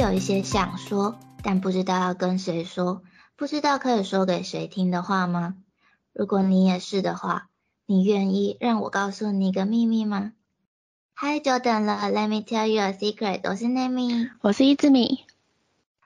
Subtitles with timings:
[0.00, 3.02] 有一些想说，但不知道要跟谁说，
[3.36, 5.56] 不知道可以说给谁听的话吗？
[6.14, 7.50] 如果你也是的话，
[7.84, 10.32] 你愿意让我告诉你一个秘密吗？
[11.12, 15.26] 嗨，久等了，Let me tell you a secret，我是 Nami，我是一之米。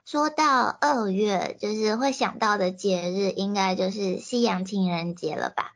[0.04, 5.70] 说到二月，就是会想到的节日，应该就是西洋情人节了吧？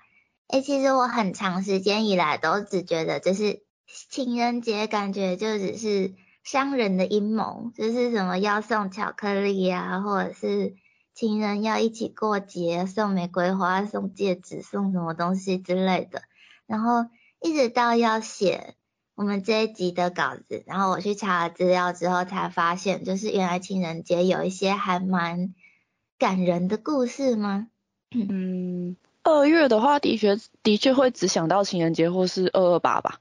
[0.49, 3.63] 诶，其实我很长时间以来都只觉得，就是
[4.11, 6.15] 情人节感觉就只是
[6.51, 10.77] 商人的阴谋，就是什么要送巧克力啊，或者是
[11.13, 16.23] 情人要一起过节，送玫瑰花、送戒指、送什么东西之类的。
[16.67, 17.05] 然后
[17.43, 18.77] 一直到要写
[19.15, 25.55] 我们这一集的稿子，然后我去查了资料之后，才发现，就是原来情人节有一些还蛮
[26.19, 27.69] 感人的故事吗？
[28.17, 28.97] 嗯。
[29.23, 33.21] 二月的话，的确的确会只想到情人节或是二二八吧。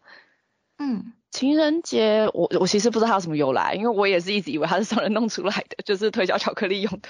[0.78, 7.10] 嗯，情人节我我其实不知道它有什么由来，因为我也是一直以为它是商人弄出来的，就是推销巧克力用的。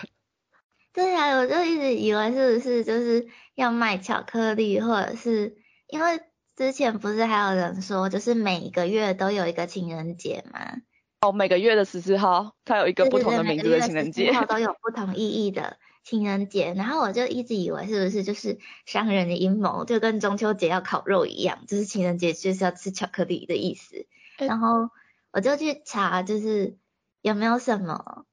[0.94, 5.56] 对呀，我就一直以为是不是就是要卖巧克力，或者是
[5.88, 6.20] 因为
[6.56, 10.60] 之前不是还有人说，就是每个月都有一个情人节吗？
[11.22, 15.78] 哦，每个月的十四号，它有一个不同的名字的情人节，都有不同意义的。
[16.08, 24.06] 情人节，然后我就一直以为是不是就是商人的阴谋，就跟中秋节要烤肉一样，就是情人节就是要吃巧克力的意思。
[24.38, 24.90] 然后
[25.34, 26.78] 我就去查，就是
[27.22, 28.26] 有没有什么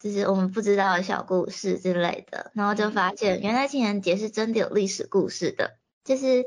[0.00, 5.78] 就是我们不知道的小故事之类的，然后就发现原来情人节是真的有历史故事的。
[6.02, 6.44] 就是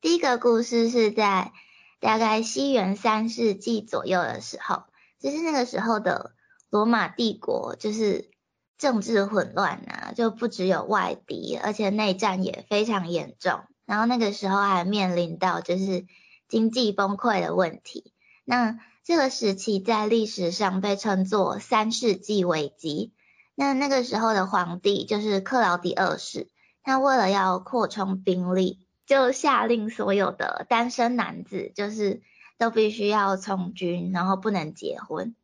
[0.00, 1.52] 第一个故事是在
[2.00, 4.82] 大概西元三世纪左右的时候，
[5.20, 6.32] 就是那个时候的
[6.70, 8.27] 罗马帝国就是。
[8.78, 13.60] 政治混乱啊，就不只有外敌，而且内战也非常严重。
[13.84, 16.06] 然后那个时候还面临到就是
[16.48, 18.12] 经济崩溃的问题。
[18.44, 23.12] 那这个时期在历史上被称作三世纪危机。
[23.54, 26.48] 那那个时候的皇帝就是克劳迪二世，
[26.84, 32.22] 他为了要扩充兵力，就下令所有的单身男子就是
[32.56, 35.34] 都必须要从军，然后不能结婚。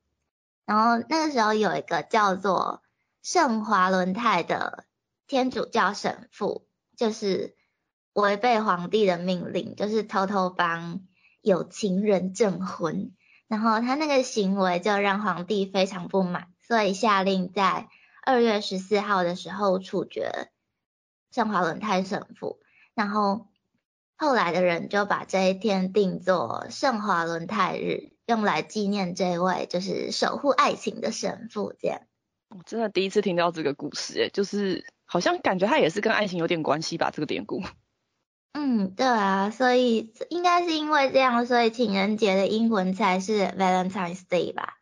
[0.64, 2.83] 然后那个时候有一个叫做
[3.24, 4.84] 圣华伦泰的
[5.26, 7.56] 天主教神父就是
[8.12, 11.00] 违背皇帝的命令，就是偷偷帮
[11.40, 13.14] 有情人证婚，
[13.48, 17.88] 然后他那个行为就让皇帝非常不满，所以下令在
[18.26, 20.50] 二月十四号的时候处决
[21.30, 22.60] 圣华伦泰神父，
[22.92, 23.46] 然后
[24.16, 32.02] 后来的人就把这一天定作圣华伦泰日，用来纪念这位就是守护爱情的神父，这样。
[32.56, 37.60] 我真的第一次听到这个故事，诶，就是好像感觉它也是跟爱情有点关系吧，这个典故。
[38.54, 44.74] 嗯，对啊，所以应该是因为这样，所以情人节的英文才是 Valentine's Day 吧。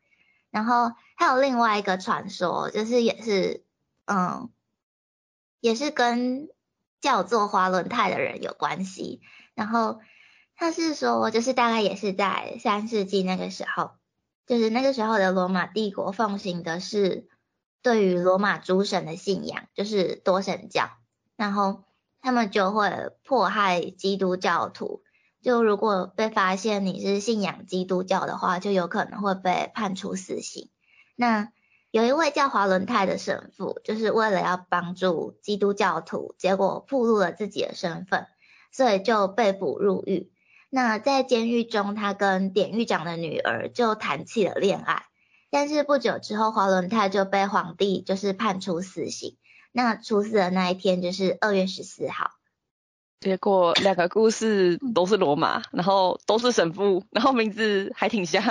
[0.50, 3.64] 然后还有另外一个传说，就是也是，
[4.04, 4.50] 嗯，
[5.60, 6.50] 也是跟
[7.00, 9.22] 叫做华伦泰的人有关系。
[9.54, 10.00] 然后
[10.56, 13.92] 他是说，就是大概也是在三世纪那个时候，
[14.46, 17.26] 就是那个时候的罗马帝国奉行的是。
[17.82, 20.90] 对于罗马诸神的信仰就是多神教，
[21.36, 21.84] 然后
[22.20, 25.02] 他们就会迫害基督教徒。
[25.42, 30.70] 就如果被发现你是信仰基督教的话，就有可能会被判处死刑。
[31.16, 31.50] 那
[31.90, 38.28] 有一位叫华伦泰的神父，就是为了要帮助基督教徒，结果暴露了自己的身份，
[38.70, 40.30] 所以就被捕入狱。
[40.70, 45.04] 那在监狱中，他跟典狱长的女儿就谈起了恋爱。
[45.52, 49.36] 但是不久之后，华伦泰就被皇帝就是判处死刑。
[49.70, 52.30] 那处死的那一天就是二月十四号。
[53.20, 58.42] 结果两个故事都是罗马，然后都是神父，然后名字还挺像。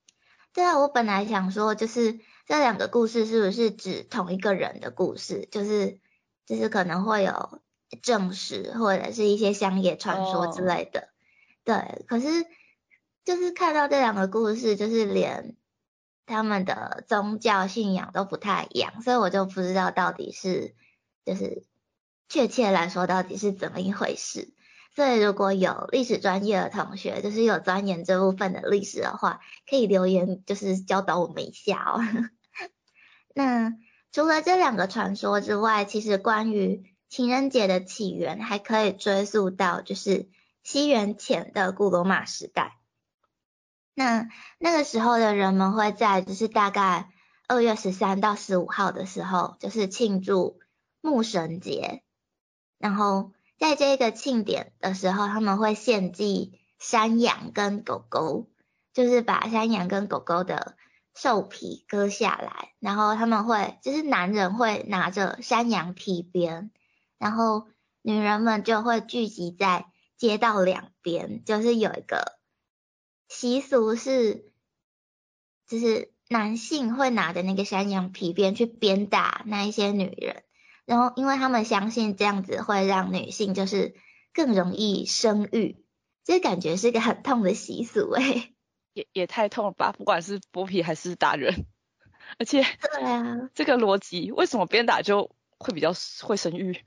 [0.54, 5.46] 对啊，我本来想说，就是这两个故事是不是指同一个人的故事？
[5.50, 5.98] 就是
[6.46, 7.60] 就是可能会有
[8.00, 11.10] 正史或者是一些乡野传说之类的。
[11.64, 12.46] 对，可是
[13.26, 15.54] 就是看到这两个故事，就是连。
[16.30, 20.74] 他们的宗教信仰都不太一样，所以我就不知道到底是
[21.26, 21.64] 就是
[22.28, 24.54] 确切来说到底是怎么一回事。
[24.96, 32.00] 所以如果有历史专业的同学，就是有钻研这部分的历史的话，可以留言就是教导我们一下哦。
[33.34, 33.74] 那
[34.10, 40.28] 除了这两个传说之外，其实关于情人节的起源还可以追溯到就是
[40.64, 42.79] 西元前的古罗马时代。
[44.00, 47.10] 那那个时候的人们会在就是大概
[47.46, 50.58] 二月十三到十五号的时候，就是庆祝
[51.02, 52.02] 牧神节。
[52.78, 58.48] 然后在这个庆典的时候，他们会献祭山羊跟狗狗，
[58.94, 60.76] 就是把山羊跟狗狗的
[61.14, 66.70] 兽皮割下来，然后他们会就是男人会拿着山羊皮鞭，
[67.18, 67.66] 然后
[68.00, 69.84] 女人们就会聚集在
[70.16, 72.39] 街道两边，就是有一个
[73.30, 74.52] 习俗是，
[75.68, 80.42] 就是男性会拿着那个山羊皮鞭去鞭打那一些女人，
[80.84, 83.94] 然后因为他们相信这样子会让女性就是
[84.34, 85.76] 更容易生育，
[86.24, 88.52] 这感觉是一个很痛的习俗诶。
[88.94, 89.92] 也也太痛了吧！
[89.96, 91.66] 不管是剥皮还是打人，
[92.40, 95.92] 而且对啊， 这个逻辑为什么鞭打就会比较
[96.22, 96.84] 会生育？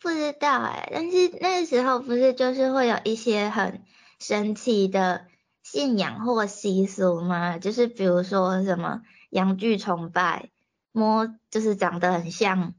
[0.00, 3.84] 不知道哎，但是那个时候不是就是会有一些很
[4.26, 5.26] 神奇的
[5.62, 7.58] 信仰或习俗吗？
[7.58, 10.50] 就是比如说什么羊具崇拜，
[10.92, 12.74] 摸就是长得很像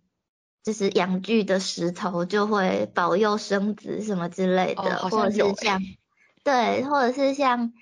[0.63, 5.81] 就是羊具的石头就会保佑生子什么之类的，或者是像
[6.43, 7.73] 对，或者是像。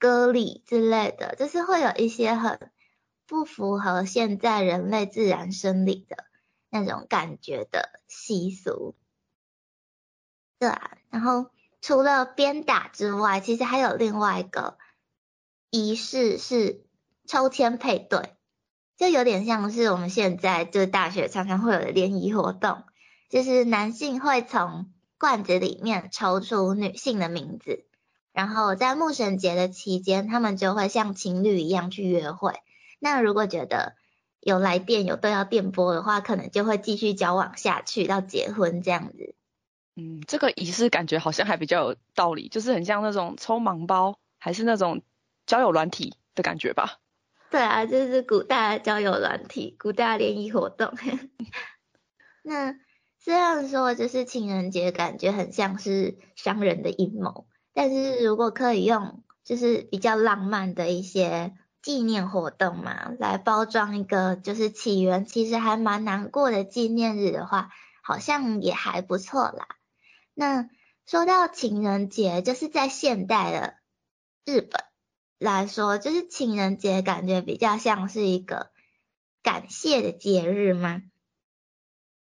[0.00, 2.70] 割礼之类的，就是会有一些很
[3.26, 6.24] 不符合现在人类自然生理的
[6.70, 8.94] 那种感觉的习俗，
[10.60, 10.98] 对啊。
[11.10, 11.50] 然后
[11.80, 14.78] 除了鞭打之外，其实还有另外一个
[15.70, 16.84] 仪式是
[17.26, 18.34] 抽签配对，
[18.96, 22.82] 就有点像是我们现在就是大学常常会有的联谊活动，
[23.30, 27.84] 就是男性会从罐子里面抽出女性的名字。
[28.32, 32.54] 然后在牧神节的期间，他们就会像情侣一样去约会。
[33.00, 33.96] 那如果觉得
[34.40, 39.34] 有来电有对到电波的话，可能就会继续交往下去到结婚这样子。
[40.00, 45.02] 嗯，这个仪式感觉好像还比较有道理，就是很像那种抽盲包，还是那种
[45.44, 47.00] 交友软体的感觉吧？
[47.50, 50.92] 对啊，就是古代交友软体、古代联谊活动。
[52.44, 52.76] 那
[53.18, 57.48] 虽然说就是情人节，感觉很像是商人的阴谋。
[57.74, 67.70] 但是如果可以用就是比较浪漫的一些纪念活动嘛，来包装一个就是起源其实还蛮难过的纪念日的话，
[68.00, 69.66] 好像也还不错啦。
[70.40, 70.70] 那
[71.04, 73.74] 说到情人节，就是在现代的
[74.44, 74.84] 日本
[75.36, 78.70] 来说，就是情人节感觉比较像是一个
[79.42, 81.02] 感谢的节日吗？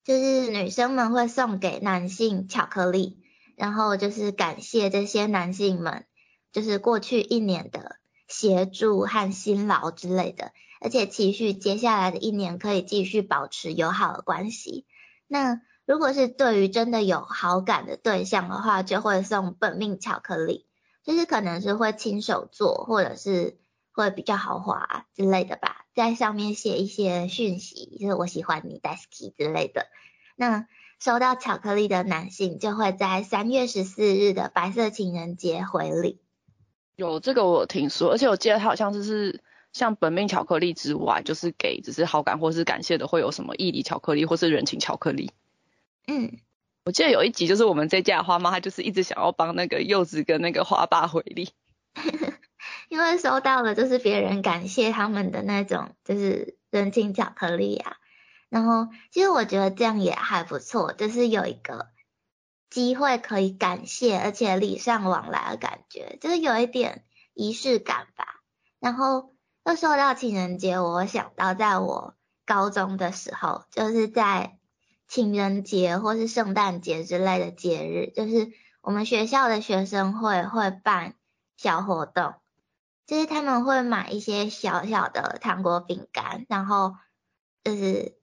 [0.04, 3.20] 就是女生们会送给男性巧克力。
[3.56, 6.06] 然后就是感谢这些男性们，
[6.52, 7.96] 就是过去一年的
[8.28, 14.86] 协助和辛劳之类的，而且期许接下来的一年可以继续保持友好的关系。
[15.26, 20.66] 那如果是对于真的有好感的对象的话，就会送本命巧克力，
[21.02, 23.58] 就是可能是会亲手做，或者是
[23.92, 29.86] 会比较豪华之类的吧，在上面写一些讯息，就是我喜欢你 d a s k y 之类的。
[30.36, 30.66] 那
[30.98, 36.18] 收到巧克力的男性就会在三月十四日的白色情人节回礼。
[36.96, 39.42] 有这个我听说，而且我记得他好像就是
[39.72, 45.30] 像本命巧克力之外，就是给只是好感或是感谢的，会有什么义理巧克力或是人情巧克力。
[46.06, 46.38] 嗯，
[46.84, 51.50] 我记得有一集就是我们这家的花妈，她就是一直想要帮那个柚子跟那个花爸回礼，
[52.88, 57.96] 因为收到了就是别人感谢他们的那种就是人情巧克力啊。
[58.50, 61.88] 然后，其实我觉得这样也还不错，就是有一个
[62.70, 68.42] 机会可以感谢，而且礼尚往来的感觉，就是有一点仪式感吧。
[68.78, 69.34] 然后
[69.64, 72.14] 又说到情人节，我想到在我
[72.46, 74.58] 高中的时候，就是在
[75.06, 81.14] 情人节或是圣诞节之类的节日，就是我们学校的学生会会办
[81.56, 82.34] 小活动，
[83.06, 86.94] 就是他们会买一些小小的糖果饼干，然后
[87.62, 88.18] 就是。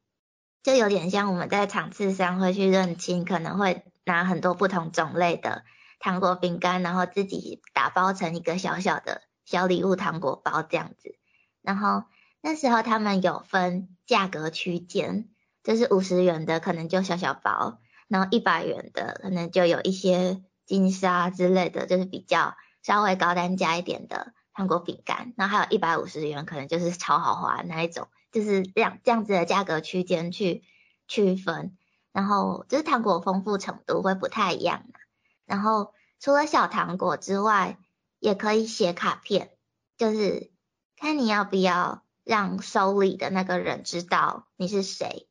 [0.64, 5.64] 就有点像我们在场次上会去认亲，可能会拿很多不同种类的
[5.98, 11.16] 糖果饼干，然后自己打包成一个小小的小礼物糖果包这样子。
[11.64, 12.04] 然后
[12.42, 15.31] 那时候他们有分价格区间，
[15.64, 25.34] 就是五十元的可能就小小包，然后一百元的可能就有一些金沙之类的，就是比较稍微高单价一点的糖果饼干。
[25.38, 28.08] 然后还有一百五十元，可能就是超豪华那一种。
[28.32, 30.64] 就是这样这样子的价格区间去
[31.06, 31.76] 区分，
[32.14, 35.00] 然后就是糖果丰富程度会不太一样嘛。
[35.46, 37.78] 然后除了小糖果之外，
[38.20, 39.52] 也可以写卡片，
[39.98, 40.50] 就是
[40.96, 45.28] 看你要不要让收礼的那个人知道你是谁，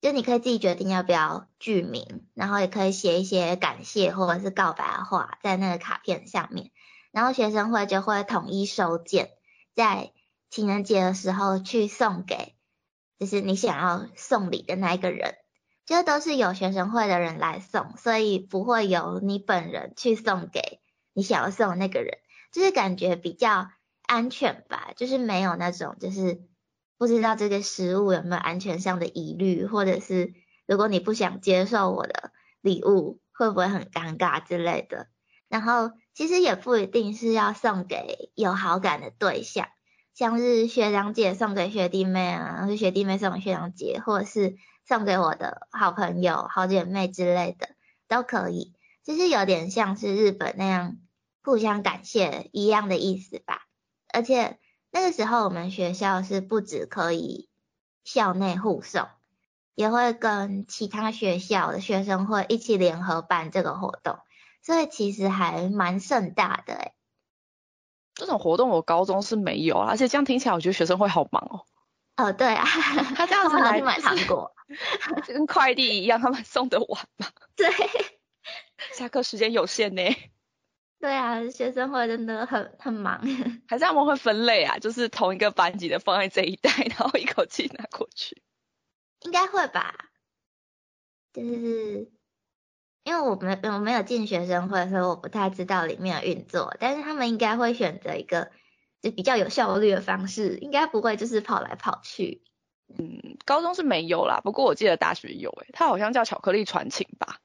[0.00, 6.70] 就你可以自己决定要不要具名，然后也可以写一些感谢或者是告白的话在那个卡片上面，
[7.10, 9.30] 然后学生会就会统一收件，
[9.74, 10.12] 在。
[10.52, 12.56] 情人节的时候去送给，
[13.20, 15.36] 就是你想要送礼的那一个人，
[15.86, 20.80] 就都是有学生会的人来送，所以不会由你本人去送给
[21.12, 22.18] 你想要送的那个人，
[22.50, 23.70] 就是感觉比较
[24.02, 26.42] 安全吧，就是没有那种就是
[27.00, 30.34] 不知道这个食物有没有安全上的疑虑，或者是
[30.66, 32.30] 如果你不想接受我的
[32.60, 35.08] 礼物，会不会很尴尬之类的。
[35.48, 39.68] 然后其实也不一定是要送给有好感的对象，
[40.12, 47.70] 像是学长姐送给学弟妹啊，或学弟妹送给学长姐，或者是送给我的好朋友、好姐妹之类的
[48.08, 48.74] 都可以。
[49.02, 50.98] 就是有点像是日本那样
[51.42, 53.62] 互相感谢一样的意思吧。
[54.12, 54.58] 而且
[54.90, 57.48] 那个时候我们学校是不止可以
[58.04, 59.08] 校内互送，
[59.74, 64.18] 也会跟其他学校的学生会一起联合办这个活动。
[64.62, 66.92] 所以其实还蛮盛大的哎，
[68.14, 71.64] 这种活动我高中是没有，而且这样听起来我觉得学生会好忙哦。
[72.16, 72.66] 哦，对啊，
[73.16, 74.52] 他这样子来买糖果，
[75.26, 77.26] 跟快递一样，他们送得完吗？
[77.56, 77.70] 对，
[78.92, 80.02] 下课时间有限呢。
[81.00, 83.18] 对啊，学生会真的很很忙。
[83.66, 84.78] 还是他们会分类啊？
[84.78, 88.42] 就是同一个班级的放在这一袋， 然后一口气拿过去。
[89.22, 89.94] 应该会吧，
[91.32, 92.10] 就是。
[93.02, 96.76] 因为我没我没有进学生会，所以我不太知道里面的运作。
[96.78, 98.50] 但是他们应该会选择一个
[99.00, 102.42] 就比较有效率的方式，应该不会就是跑来跑去。
[102.98, 107.38] 嗯，高中是没有啦，不过我记得大学有诶，它好像叫巧克力传情吧。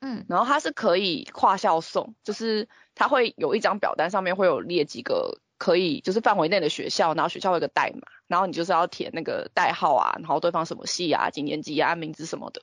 [0.00, 12.62] 嗯，然后它是可以跨校送，就是它会有一张表单，上面会有列几个可以就是范围内的学校，然后学校有个代码，然后你就是要填那个代号啊，然后对方什么系啊、几年级啊、名字什么的。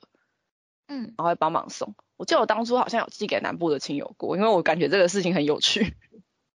[0.88, 1.94] 嗯，然后会帮忙送。
[2.16, 5.94] 我记得我当初好像有寄给南部的亲友过，因为我感觉这个事情很有趣。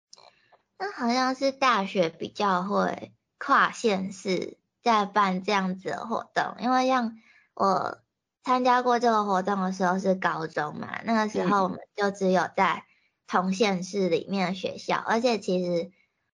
[0.78, 7.18] 那好像是大学比较会跨县市在办这样子的活动，因为像
[7.54, 8.01] 我
[8.44, 12.84] 参加过这个活动的时候是高中嘛，那个时候我们就只有在
[13.26, 15.90] 同县市里面的学校，而且其实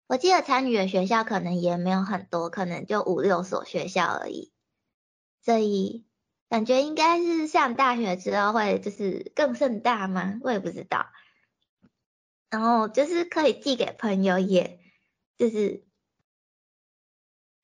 [0.07, 4.53] 我记得参与的学校可能也没有很多，可能就五六所学校而已，
[5.43, 6.07] 所以。
[6.49, 10.39] 感觉应该是上大学之后会就是更盛大吗？
[10.43, 11.07] 我也不知道。
[12.51, 14.79] 然后就是可以寄给朋友，也
[15.39, 15.87] 就是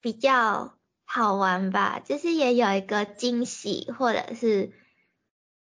[0.00, 0.77] 比较
[1.10, 4.74] 好玩吧，就是也有一个惊喜或者是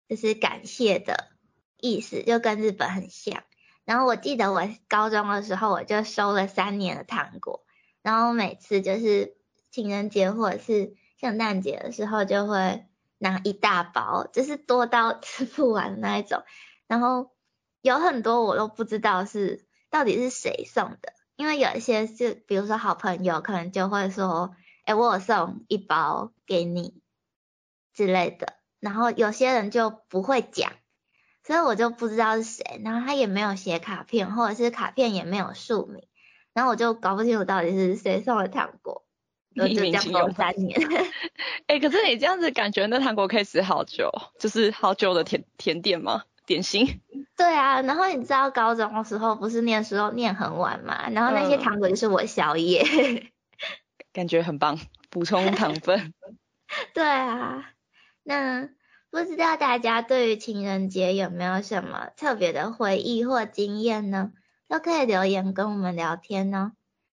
[0.08, 1.28] 就是感谢的
[1.76, 3.44] 意思，就跟日本很像。
[3.84, 7.64] 然后我记得我高中的时候我就收了三年的糖果，
[8.02, 9.36] 然后每次就是
[9.70, 12.86] 情人节或者是圣诞节的时候就会。
[13.18, 16.42] 拿一大包，就是多到 吃不完那一种，
[16.86, 17.30] 然后
[17.80, 26.94] 有很多我都不知道是到底是谁送的，因为有一些是，比如说好朋友可能就会说，哎，我有送一包给你
[27.92, 30.72] 之类的，然后有些人就不会讲，
[31.42, 36.06] 所以我就不知道是谁，然后他也没有写卡片，或者是卡片也没有署名，
[36.52, 39.02] 然后我就搞不清楚到底是谁送的糖果。
[39.56, 40.76] 一鸣惊人三年，
[41.68, 44.10] 哎，可是你这样子感觉那糖果可以吃好久，
[44.40, 46.24] 就是好久的甜甜点吗？
[46.44, 47.00] 点心？
[47.38, 52.82] 对啊，然后你知道高中的时候不是念书念很晚嘛，然后那些糖果就是我宵夜，
[54.14, 54.78] 感觉很棒，
[55.10, 56.14] 补充糖分。
[56.94, 57.70] 对啊，
[58.22, 58.70] 那
[59.10, 64.32] 不知道大家对于情人节有没有什么特别的回忆或经验呢？
[64.66, 66.72] 都可以留言跟我们聊天哦。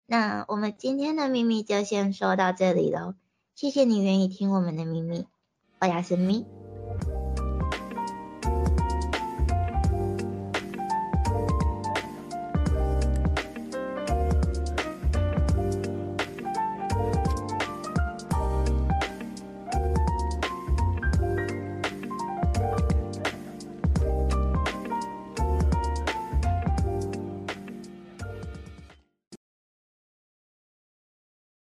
[0.07, 3.15] 那我们今天的秘密就先说到这里喽，
[3.55, 5.27] 谢谢你愿意听我们的秘密，
[5.79, 6.47] 大家神秘。